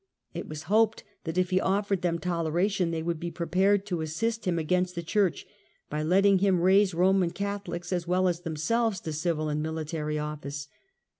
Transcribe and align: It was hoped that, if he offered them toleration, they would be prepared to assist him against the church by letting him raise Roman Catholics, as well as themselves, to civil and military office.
It 0.33 0.49
was 0.49 0.63
hoped 0.63 1.03
that, 1.25 1.37
if 1.37 1.51
he 1.51 1.61
offered 1.61 2.01
them 2.01 2.17
toleration, 2.17 2.89
they 2.89 3.03
would 3.03 3.19
be 3.19 3.29
prepared 3.29 3.85
to 3.85 4.01
assist 4.01 4.45
him 4.45 4.57
against 4.57 4.95
the 4.95 5.03
church 5.03 5.45
by 5.91 6.01
letting 6.01 6.39
him 6.39 6.59
raise 6.59 6.95
Roman 6.95 7.29
Catholics, 7.29 7.93
as 7.93 8.07
well 8.07 8.27
as 8.27 8.39
themselves, 8.41 8.99
to 9.01 9.13
civil 9.13 9.47
and 9.47 9.61
military 9.61 10.17
office. 10.17 10.67